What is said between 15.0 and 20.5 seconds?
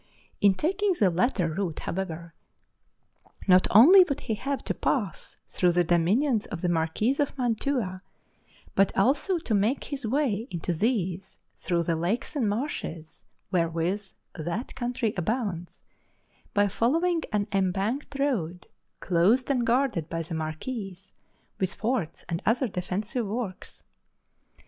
abounds, by following an embanked road, closed and guarded by the